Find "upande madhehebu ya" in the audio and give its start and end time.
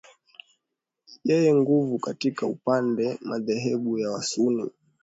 2.47-4.11